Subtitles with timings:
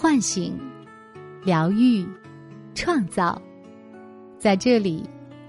[0.00, 0.56] 唤醒、
[1.42, 2.06] 疗愈、
[2.72, 3.42] 创造，
[4.38, 5.02] 在这里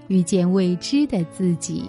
[0.08, 1.84] 遇见未知的自己。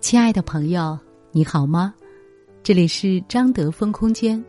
[0.00, 0.96] 亲爱的朋友，
[1.32, 1.92] 你好吗？
[2.62, 4.42] 这里是张德芬空间，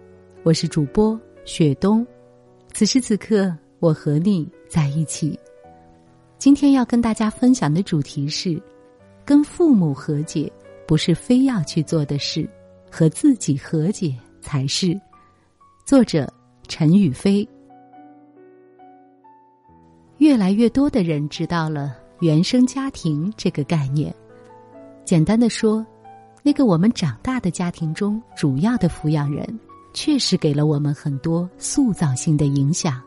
[0.43, 2.05] 我是主播雪冬。
[2.73, 5.35] 此时此刻，我和你在一起。
[6.37, 8.61] 今天要跟大家分享的主题是：
[9.27, 10.49] 跟父母和解
[10.87, 12.49] 不是非要去做的事，
[12.89, 14.97] 和自己和解才是。
[15.85, 16.31] 作者
[16.69, 17.45] 陈宇飞。
[20.19, 24.15] 越来越多的人知道了原生家庭这个概念。
[25.03, 25.85] 简单的说，
[26.41, 29.59] 那个我们长大的家庭中主要的抚养人，
[29.93, 33.01] 确实给了我们很多塑造性的影响。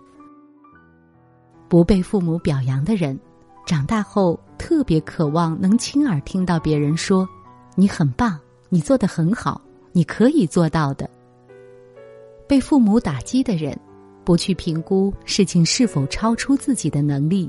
[1.66, 3.18] 不被父母表扬的人，
[3.66, 7.28] 长大后特别渴望能亲耳听到别人说
[7.76, 9.60] ：“你很棒，你做的很好，
[9.92, 11.08] 你可以做到的。”
[12.48, 13.78] 被父母打击的人，
[14.24, 17.48] 不去评估事情是否超出自己的能力，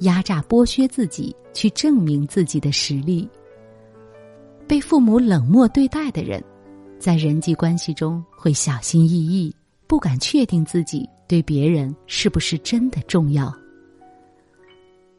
[0.00, 3.28] 压榨剥削自己，去证明自己的实力。
[4.66, 6.42] 被父母冷漠对待的人，
[6.98, 9.54] 在人际关系中会小心翼翼，
[9.86, 13.54] 不敢确定自己对别人是不是真的重要。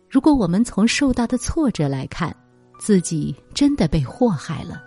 [0.09, 2.35] 如果我们从受到的挫折来看，
[2.79, 4.81] 自己真的被祸害了。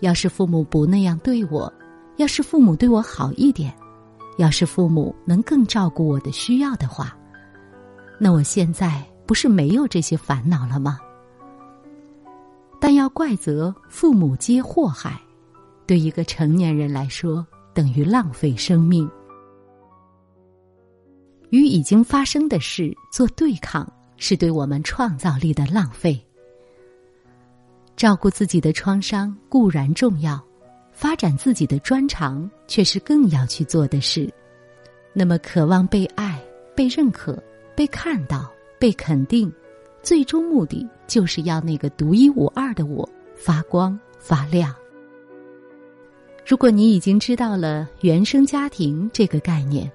[0.00, 1.70] 要是父母不那样对我，
[2.16, 3.74] 要是父母对我好一点，
[4.38, 7.16] 要是父母能更照顾我的需要的话，
[8.18, 10.98] 那我现在不是没有这些烦恼了吗？
[12.80, 15.20] 但要怪责父母皆祸害，
[15.84, 19.10] 对一个成年人来说等于浪费生命。
[21.50, 26.20] 与已经发生的事做对抗，是对我们创造力的浪费。
[27.96, 30.40] 照顾自己的创伤固然重要，
[30.92, 34.30] 发展自己的专长却是更要去做的事。
[35.12, 36.40] 那么，渴望被爱、
[36.76, 37.42] 被认可、
[37.74, 39.52] 被看到、被肯定。
[40.00, 44.72] 最终目的就是要那个独一无二的我发光发亮。
[46.46, 49.90] 如果你已经知道了原生家庭这个概念，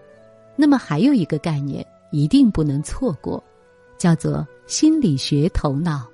[0.57, 3.41] 那么还有一个概念一定不能错过，
[4.03, 6.05] 叫做心理学头脑。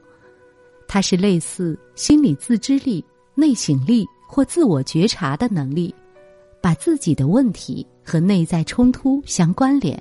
[0.88, 5.92] 它是类似心理自制力、内省力或自我觉察的能力，
[6.62, 10.00] 把自己的问题和内在冲突相关联。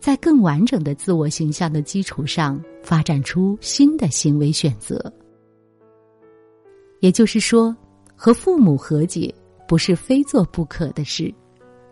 [0.00, 5.12] 在更完整的自我形象的基础上，发展出新的行为选择。
[7.00, 7.76] 也就是说，
[8.16, 9.34] 和父母和解
[9.68, 11.30] 不是非做不可的事，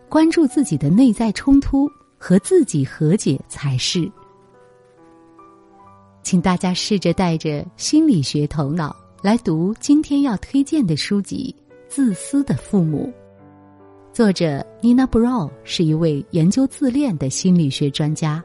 [0.09, 1.87] 关注自己的内在冲突
[2.17, 4.11] 和自己和解才是。
[6.23, 11.53] 请大家试着带着心理学头脑来读今天要推荐的书籍
[11.89, 13.11] 《自私的父母》。
[14.13, 18.41] 作者 Nina Brown 是一位研究自恋的心理学专家，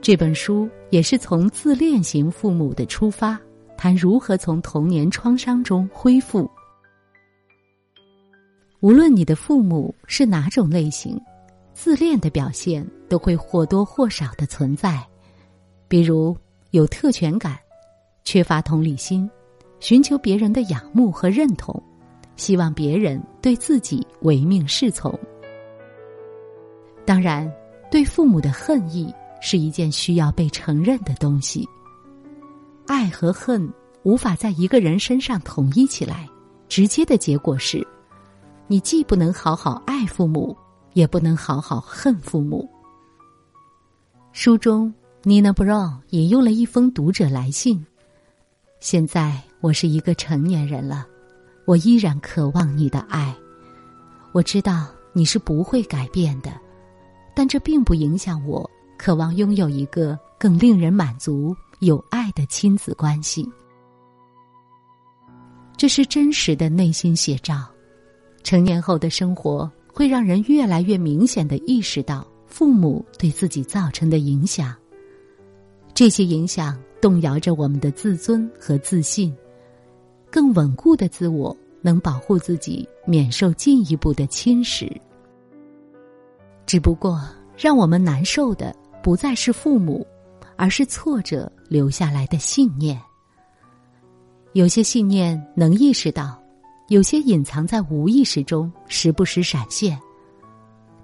[0.00, 3.38] 这本书也是从自恋型父母的出发，
[3.76, 6.48] 谈如何从童年创伤中恢复。
[8.80, 11.20] 无论你的父母是哪种类型，
[11.74, 15.04] 自恋的表现都会或多或少的存在，
[15.88, 16.36] 比如
[16.70, 17.58] 有特权感、
[18.24, 19.28] 缺乏同理心、
[19.80, 21.82] 寻求别人的仰慕和认同。
[22.36, 25.12] 希望别人对自己唯命是从。
[27.04, 27.52] 当然，
[27.90, 31.68] 对父母的恨意是一件需要被承认的东西。
[32.86, 33.70] 爱和恨
[34.04, 36.26] 无法在一个人身上统一起来，
[36.66, 37.86] 直接的结果是，
[38.68, 40.56] 你既不能好好爱父母，
[40.94, 42.66] 也不能好好恨父母。
[44.32, 44.90] 书中
[45.22, 47.84] ，Nina Brown 引用了一封读者来信
[48.80, 51.06] ：“现在我是一个成年人了。”
[51.66, 53.32] 我依然渴望你的爱，
[54.32, 56.50] 我知道你是不会改变的，
[57.32, 63.48] 但这并不影响我渴望拥有一个更令人满足、有爱的亲子关系。
[65.76, 67.68] 这是真实的内心写照。
[68.42, 74.74] 成年后的生活会让人越来越明显的意识到父母对自己造成的影响，
[76.00, 79.36] 这些影响动摇着我们的自尊和自信。
[80.30, 84.90] 更稳固的自我能保护自己免受进一步的侵蚀。
[86.64, 87.20] 只不过，
[87.54, 90.06] 让我们难受的不再是父母，
[90.56, 92.98] 而是挫折留下来的信念。
[94.54, 96.42] 有些信念能意识到，
[96.88, 100.00] 有些隐藏在无意识中，时不时闪现。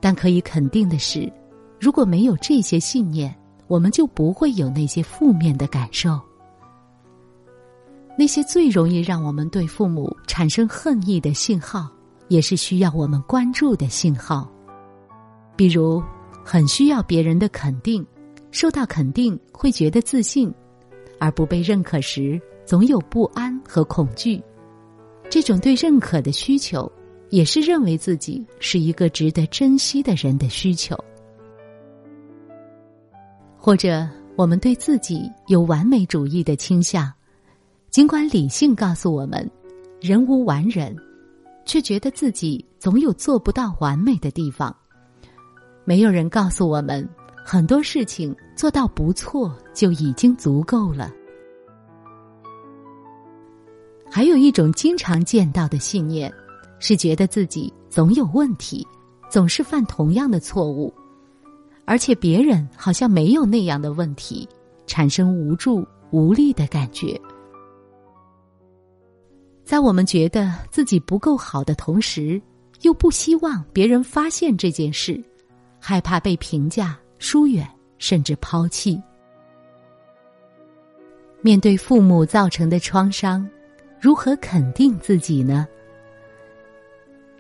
[0.01, 1.31] 但可以肯定的是，
[1.79, 6.21] 如果没有这些信念，我们就不会有那些负面的感受。
[8.19, 11.89] 那些最容易让我们对父母产生恨意的信号，
[12.29, 14.51] 也是需要我们关注的信号。
[15.55, 16.03] 比如，
[16.45, 18.07] 很需要别人的肯定，
[18.51, 20.53] 受到肯定会觉得自信，
[21.19, 24.43] 而不被认可时，总有不安和恐惧。
[25.29, 26.91] 这种对认可的需求，
[27.31, 30.97] 也是认为自己是一个值得珍惜的人的需求。
[33.67, 37.13] 或者，我们对自己有完美主义的倾向。
[37.91, 39.51] 尽管理性告诉我们，
[40.01, 40.95] 人无完人，
[41.65, 44.73] 却觉得自己总有做不到完美的地方。
[45.85, 47.09] 没有人告诉我们，
[47.45, 51.13] 很多事情做到不错就已经足够了。
[54.09, 56.33] 还有一种经常见到的信念，
[56.79, 58.87] 是觉得自己总有问题，
[59.29, 60.95] 总是犯同样的错误，
[61.87, 64.47] 而且别人好像没有那样的问题，
[64.87, 67.19] 产生无助无力的感觉。
[69.65, 72.41] 在我们觉得自己不够好的同时，
[72.83, 75.23] 又不希望别人发现这件事，
[75.81, 77.67] 害怕被评价、疏远
[77.99, 79.01] 甚至抛弃。
[81.41, 83.49] 面对父母造成的创伤，
[84.01, 85.67] 如何肯定自己呢？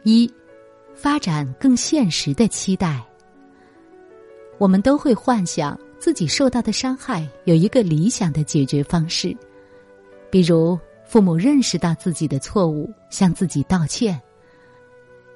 [0.04, 0.32] 一，
[0.94, 3.04] 发展更现实的期待。
[4.58, 9.36] 我们都会幻想自己受到的伤害有一个理想的解决方式，
[10.30, 10.78] 比如。
[11.08, 14.20] 父母认识到自己的错误，向自己道歉。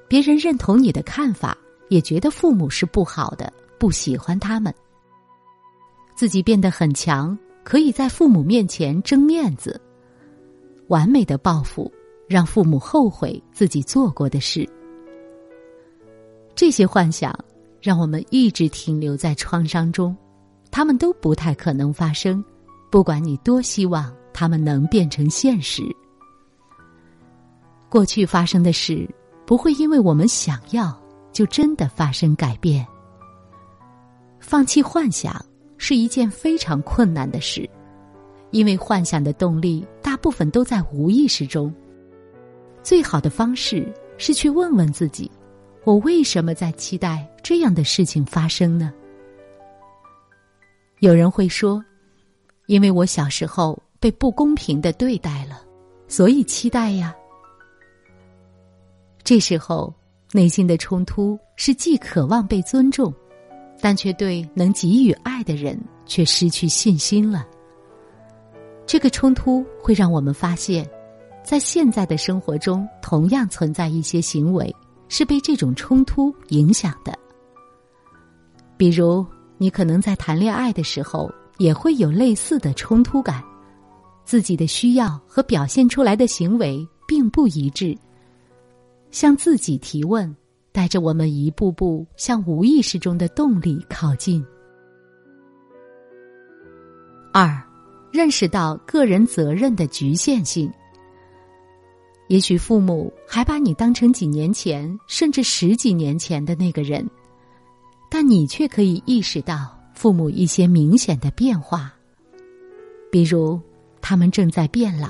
[0.05, 1.57] 别人认同你的看法，
[1.87, 4.75] 也觉得父母是不好的，不喜欢他们。
[6.13, 9.79] 自己变得很强，可以在父母面前争面子。
[10.89, 11.89] 完美的报复，
[12.27, 14.67] 让父母后悔自己做过的事。
[16.53, 17.33] 这些幻想
[17.81, 20.15] 让我们一直停留在创伤中，
[20.69, 22.43] 他们都不太可能发生，
[22.89, 24.13] 不管你多希望。
[24.33, 25.83] 他们能变成现实。
[27.89, 29.07] 过去发生的事
[29.45, 30.97] 不会因为我们想要
[31.33, 32.87] 就真的发生改变。
[34.39, 35.35] 放弃幻想
[35.77, 37.69] 是一件非常困难的事，
[38.51, 41.71] 因为幻想的动力大部分都在无意识中。
[42.81, 43.85] 最好的方式
[44.17, 45.29] 是去问问自己：
[45.83, 48.93] 我为什么在期待这样的事情发生呢？
[50.99, 51.83] 有人会说
[52.67, 55.61] ：“因为我小时候。”被不公平的对待了，
[56.07, 57.15] 所以期待呀。
[59.23, 59.93] 这时候
[60.31, 63.13] 内心的冲突是既渴望被尊重，
[63.79, 67.47] 但却对能给予爱的人却失去信心了。
[68.87, 70.83] 这个冲突会让我们发现，
[71.43, 74.75] 在现在的生活中，同样存在一些行为
[75.11, 77.13] 是被这种冲突影响的。
[78.77, 79.25] 比如，
[79.57, 83.43] 你可能在谈恋爱的时候也会有类似的冲突感。
[84.23, 87.95] 自己的需要和表现出来的行为并不一致。
[89.11, 90.33] 向自己提问，
[90.71, 94.41] 带着我们一步步向无意识中的动力靠近。
[97.33, 97.61] 二，
[98.13, 100.71] 认识到个人责任的局限性。
[102.31, 107.05] 也许父母还把你当成几年前甚至十几年前的那个人，
[108.09, 111.93] 但你却可以意识到父母一些明显的变化，
[113.11, 113.59] 比如。
[114.03, 115.09] 他们正在变老，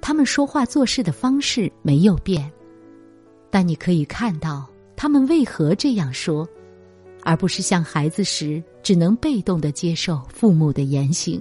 [0.00, 2.50] 他们说话做事的方式没有变，
[3.50, 6.46] 但你可以看到他们为何这样说，
[7.22, 11.40] 而不是像孩子时只能被动的接受父母的言行。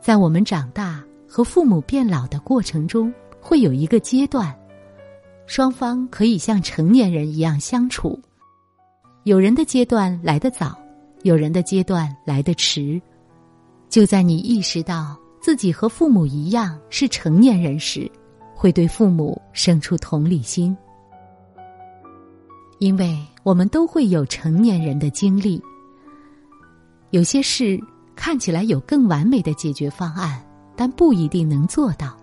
[0.00, 4.52] 在我们长大和父母变老的过程中，会有一个阶段，
[5.46, 8.18] 双方可以像成年人一样相处。
[9.24, 10.78] 有人的阶段来得早，
[11.22, 13.00] 有人的阶段来得迟。
[13.90, 18.10] 就在你意识到自己和父母一样是成年人时，
[18.54, 20.76] 会对父母生出同理心，
[22.78, 25.62] 因为我们都会有成年人的经历。
[27.10, 27.78] 有些事
[28.16, 30.42] 看起来有更完美的解决方案，
[30.78, 32.16] 但不一定能做到；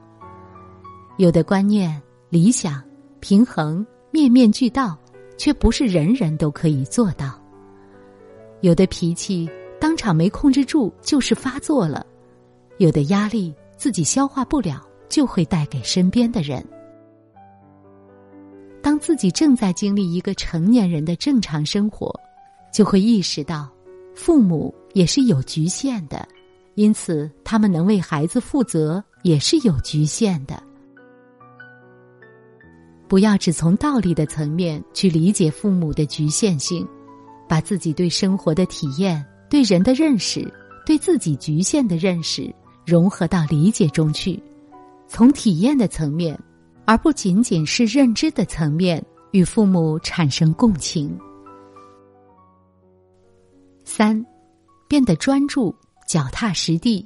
[1.18, 2.82] 有的观念、理想、
[3.20, 4.98] 平衡面面俱到，
[5.38, 7.38] 却不是人人都可以做到；
[8.62, 9.50] 有的脾气。
[9.78, 12.04] 当场没控制住，就是发作了。
[12.78, 16.66] 有的压力自己消化不了，就会带给身边的人。
[18.82, 22.10] 当自己正在经历一个成年人的正常生活，
[22.74, 23.70] 就会意识到，
[24.16, 26.26] 父母也是有局限的，
[26.76, 30.62] 因此他们能为孩子负责也是有局限的。
[33.08, 36.88] 不要只从道理的层面去理解父母的局限性，
[37.48, 39.24] 把自己对生活的体验。
[39.48, 40.52] 对人的认识，
[40.86, 42.54] 对自己局限的认识，
[42.84, 44.42] 融合到理解中去，
[45.08, 46.38] 从体验的层面，
[46.84, 49.02] 而不仅仅是认知的层面，
[49.32, 51.16] 与父母产生共情。
[53.84, 54.26] 三，
[54.90, 55.74] 变得专注、
[56.06, 57.04] 脚踏实地，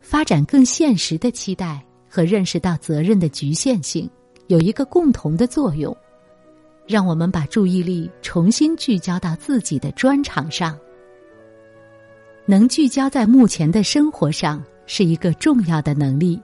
[0.00, 4.10] 发展更现实的期待和认识到责任的局限性，
[4.48, 5.96] 有一个共同的作用，
[6.86, 10.76] 让我们把注意力重新聚焦到自己的专长上。
[12.44, 16.40] 能聚焦在目前的生活上是一个重要的能力，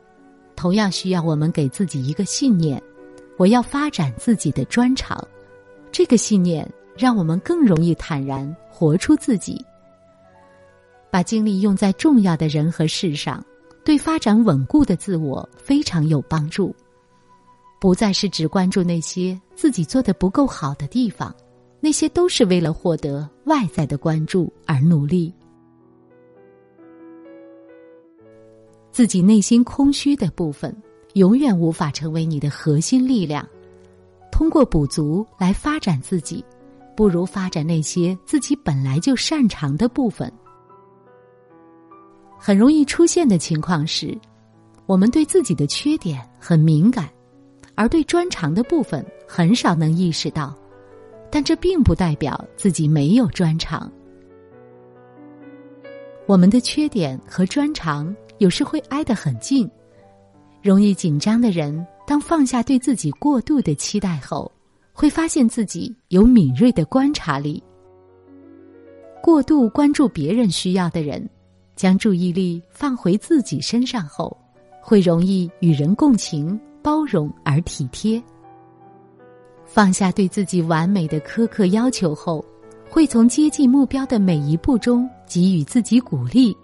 [0.54, 2.80] 同样需要我们给自己一个信念：
[3.36, 5.26] 我要发展自己的专长。
[5.90, 9.60] 这个信念让我们更容易坦然活出自己，
[11.16, 13.42] 把精力用在重要的人和事上，
[13.82, 16.76] 对发展稳固的自我非常有帮助。
[17.80, 21.34] 不再是只关注那些自己做的不够好的地方，
[21.80, 25.32] 那些都是为了获得外在的关注而努力。
[28.92, 30.76] 自己内心空虚的部分，
[31.14, 33.48] 永远无法成为你的核心力量。
[34.30, 36.44] 通过补足来发展自己，
[36.94, 40.30] 不如发展那些自己本来就擅长的部分。
[42.38, 44.16] 很容易出现的情况是，
[44.86, 47.08] 我们对自己的缺点很敏感，
[47.74, 50.54] 而对专长的部分很少能意识到。
[51.30, 53.90] 但这并不代表自己没有专长。
[56.26, 58.14] 我们的缺点和专长。
[58.38, 59.66] 有时会挨得很近，
[60.62, 64.52] 容易紧张的人，当放下对自己过度的期待后，
[64.92, 67.64] 会发现自己有敏锐的观察力。
[69.22, 71.26] 过度关注别人需要的人，
[71.76, 74.36] 将注意力放回自己身上后，
[74.80, 78.20] 会容易与人共情、包容而体贴。
[79.64, 82.44] 放下对自己完美的苛刻要求后，
[82.88, 86.56] 会从接近目标的每一步中给予自己鼓励。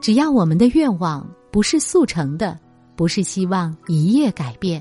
[0.00, 2.58] 只要我们的愿望不是速成的，
[2.94, 4.80] 不是希望一夜改变，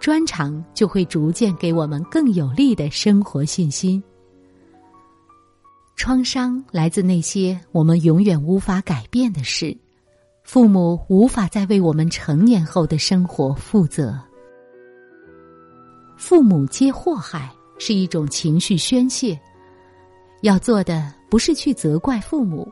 [0.00, 4.02] 专长就会逐渐给我们更有力的生活信心。
[6.00, 9.76] 创伤来自那些我们永远无法改变的事，
[10.44, 14.18] 父母无法再为我们成年后的生活负责。
[16.16, 19.38] 父母皆祸害是一种情绪宣泄，
[20.40, 22.66] 要做的不是去责怪父母。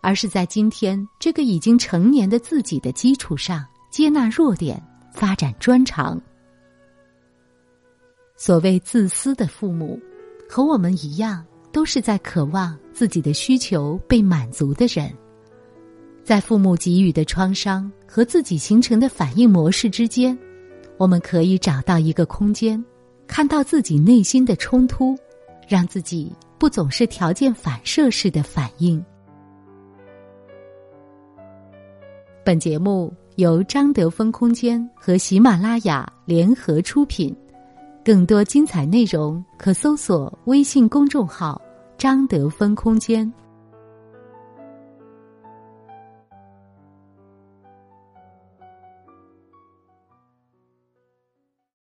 [0.00, 6.18] 而是在今天这个已经成年的自己的基础上，接纳弱点，发展专长。
[8.36, 10.00] 所谓自私的父母，
[10.48, 11.44] 和我们一样，
[11.74, 15.12] 都是在渴望自己的需求被满足的人。
[16.22, 20.38] 在父母给予的创伤和自己形成的反应模式之间，
[20.96, 22.82] 我们可以找到一个空间，
[23.26, 25.16] 看到自己内心的冲突，
[25.66, 29.04] 让自己不总是条件反射式的反应。
[32.44, 37.34] 本节目由张德芬空间和喜马拉雅联合出品，
[38.04, 41.60] 更多精彩内容可搜索微信公众号
[41.98, 43.32] “张德芬空间”。